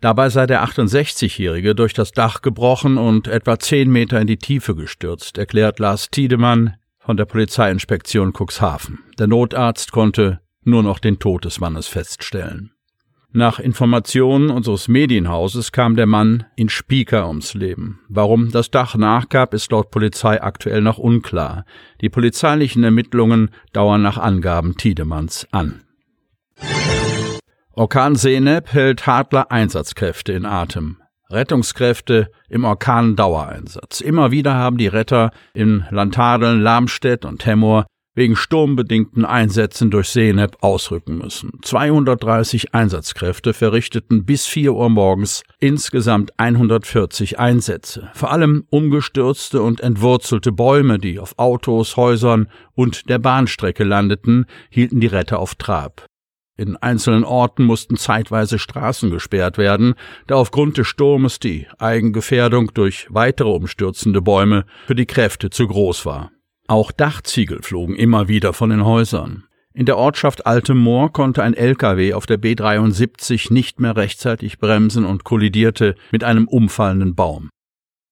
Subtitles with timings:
[0.00, 4.76] Dabei sei der 68-Jährige durch das Dach gebrochen und etwa zehn Meter in die Tiefe
[4.76, 9.00] gestürzt, erklärt Lars Tiedemann von der Polizeiinspektion Cuxhaven.
[9.18, 12.72] Der Notarzt konnte nur noch den Tod des Mannes feststellen.
[13.32, 18.00] Nach Informationen unseres Medienhauses kam der Mann in Spieker ums Leben.
[18.08, 21.64] Warum das Dach nachgab, ist laut Polizei aktuell noch unklar.
[22.00, 25.82] Die polizeilichen Ermittlungen dauern nach Angaben Tiedemanns an.
[27.78, 30.96] Orkan Seneb hält Hadler Einsatzkräfte in Atem.
[31.30, 34.00] Rettungskräfte im Orkan-Dauereinsatz.
[34.00, 40.56] Immer wieder haben die Retter in Landhadeln, Lamstedt und Hemmoor wegen sturmbedingten Einsätzen durch Seneb
[40.60, 41.52] ausrücken müssen.
[41.62, 48.10] 230 Einsatzkräfte verrichteten bis 4 Uhr morgens insgesamt 140 Einsätze.
[48.12, 54.98] Vor allem umgestürzte und entwurzelte Bäume, die auf Autos, Häusern und der Bahnstrecke landeten, hielten
[54.98, 56.08] die Retter auf Trab.
[56.58, 59.94] In einzelnen Orten mussten zeitweise Straßen gesperrt werden,
[60.26, 66.04] da aufgrund des Sturmes die Eigengefährdung durch weitere umstürzende Bäume für die Kräfte zu groß
[66.04, 66.32] war.
[66.66, 69.44] Auch Dachziegel flogen immer wieder von den Häusern.
[69.72, 75.04] In der Ortschaft Alte Moor konnte ein LKW auf der B73 nicht mehr rechtzeitig bremsen
[75.04, 77.50] und kollidierte mit einem umfallenden Baum.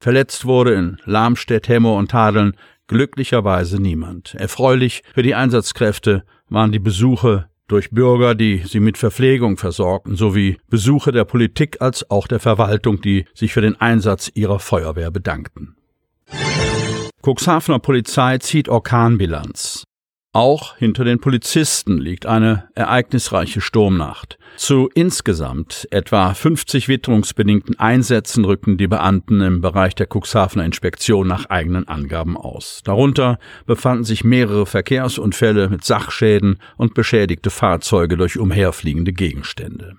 [0.00, 4.34] Verletzt wurde in Lamstedt, Hemmo und Tadeln glücklicherweise niemand.
[4.34, 10.58] Erfreulich für die Einsatzkräfte waren die Besuche durch Bürger, die sie mit Verpflegung versorgten, sowie
[10.68, 15.76] Besuche der Politik als auch der Verwaltung, die sich für den Einsatz ihrer Feuerwehr bedankten.
[17.22, 19.84] Cuxhavener Polizei zieht Orkanbilanz.
[20.34, 24.36] Auch hinter den Polizisten liegt eine ereignisreiche Sturmnacht.
[24.56, 31.46] Zu insgesamt etwa 50 witterungsbedingten Einsätzen rücken die Beamten im Bereich der Cuxhavener Inspektion nach
[31.50, 32.80] eigenen Angaben aus.
[32.84, 39.94] Darunter befanden sich mehrere Verkehrsunfälle mit Sachschäden und beschädigte Fahrzeuge durch umherfliegende Gegenstände.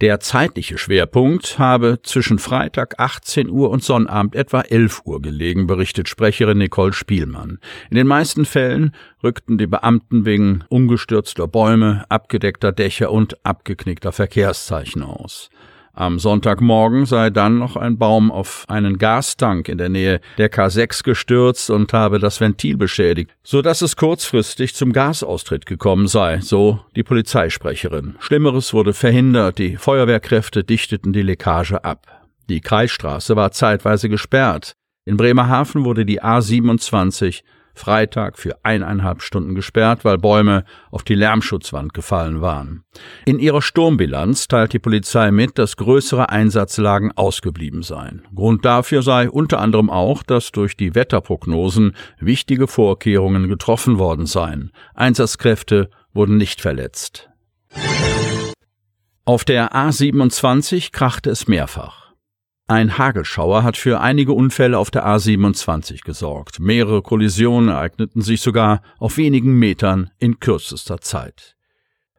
[0.00, 6.08] Der zeitliche Schwerpunkt habe zwischen Freitag 18 Uhr und Sonnabend etwa 11 Uhr gelegen, berichtet
[6.08, 7.58] Sprecherin Nicole Spielmann.
[7.90, 8.94] In den meisten Fällen
[9.24, 15.50] rückten die Beamten wegen umgestürzter Bäume, abgedeckter Dächer und abgeknickter Verkehrszeichen aus.
[15.98, 21.02] Am Sonntagmorgen sei dann noch ein Baum auf einen Gastank in der Nähe der K6
[21.02, 26.78] gestürzt und habe das Ventil beschädigt, so dass es kurzfristig zum Gasaustritt gekommen sei, so
[26.94, 28.14] die Polizeisprecherin.
[28.20, 32.06] Schlimmeres wurde verhindert, die Feuerwehrkräfte dichteten die Leckage ab.
[32.48, 34.74] Die Kreisstraße war zeitweise gesperrt.
[35.04, 37.42] In Bremerhaven wurde die A27
[37.78, 42.84] Freitag für eineinhalb Stunden gesperrt, weil Bäume auf die Lärmschutzwand gefallen waren.
[43.24, 48.26] In ihrer Sturmbilanz teilt die Polizei mit, dass größere Einsatzlagen ausgeblieben seien.
[48.34, 54.72] Grund dafür sei unter anderem auch, dass durch die Wetterprognosen wichtige Vorkehrungen getroffen worden seien.
[54.94, 57.30] Einsatzkräfte wurden nicht verletzt.
[59.24, 62.07] Auf der A27 krachte es mehrfach.
[62.70, 66.60] Ein Hagelschauer hat für einige Unfälle auf der A27 gesorgt.
[66.60, 71.56] Mehrere Kollisionen ereigneten sich sogar auf wenigen Metern in kürzester Zeit.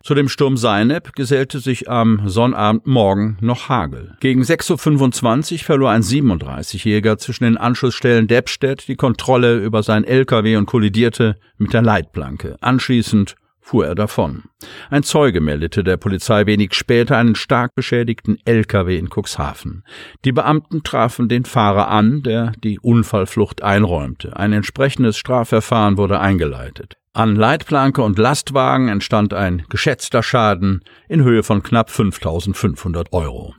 [0.01, 4.17] Zu dem Sturm Seinep gesellte sich am Sonnabendmorgen noch Hagel.
[4.21, 10.55] Gegen 6.25 Uhr verlor ein 37-Jähriger zwischen den Anschlussstellen Deppstedt die Kontrolle über sein LKW
[10.55, 12.55] und kollidierte mit der Leitplanke.
[12.61, 13.35] Anschließend
[13.69, 14.45] fuhr er davon.
[14.89, 19.83] Ein Zeuge meldete der Polizei wenig später einen stark beschädigten LKW in Cuxhaven.
[20.25, 24.35] Die Beamten trafen den Fahrer an, der die Unfallflucht einräumte.
[24.35, 26.95] Ein entsprechendes Strafverfahren wurde eingeleitet.
[27.13, 33.53] An Leitplanke und Lastwagen entstand ein geschätzter Schaden in Höhe von knapp 5500 Euro.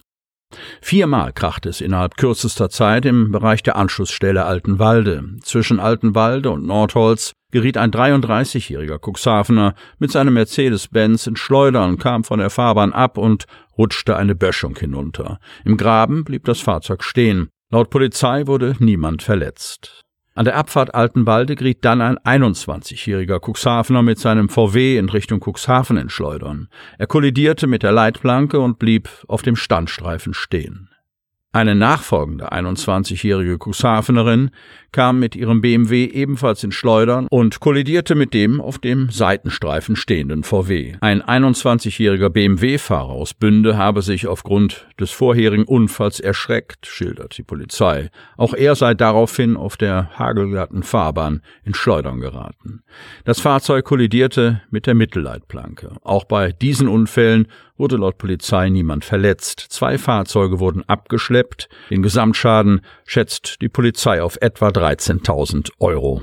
[0.81, 5.37] Viermal krachte es innerhalb kürzester Zeit im Bereich der Anschlussstelle Altenwalde.
[5.43, 12.39] Zwischen Altenwalde und Nordholz geriet ein 33-jähriger Cuxhavener mit seinem Mercedes-Benz in Schleudern, kam von
[12.39, 13.47] der Fahrbahn ab und
[13.79, 15.39] rutschte eine Böschung hinunter.
[15.65, 17.49] Im Graben blieb das Fahrzeug stehen.
[17.71, 20.05] Laut Polizei wurde niemand verletzt.
[20.35, 25.97] An der Abfahrt Altenwalde geriet dann ein 21-jähriger Cuxhavener mit seinem VW in Richtung Cuxhaven
[25.97, 26.69] in Schleudern.
[26.99, 30.90] Er kollidierte mit der Leitplanke und blieb auf dem Standstreifen stehen.
[31.53, 34.53] Eine nachfolgende 21-jährige Cuxhavenerin
[34.93, 40.45] kam mit ihrem BMW ebenfalls in Schleudern und kollidierte mit dem auf dem Seitenstreifen stehenden
[40.45, 40.95] VW.
[41.01, 48.11] Ein 21-jähriger BMW-Fahrer aus Bünde habe sich aufgrund des vorherigen Unfalls erschreckt, schildert die Polizei.
[48.37, 52.85] Auch er sei daraufhin auf der hagelglatten Fahrbahn in Schleudern geraten.
[53.25, 55.95] Das Fahrzeug kollidierte mit der Mittelleitplanke.
[56.03, 57.49] Auch bei diesen Unfällen
[57.81, 59.67] wurde laut Polizei niemand verletzt.
[59.71, 61.40] Zwei Fahrzeuge wurden abgeschleppt.
[61.91, 66.23] Den Gesamtschaden schätzt die Polizei auf etwa 13.000 Euro.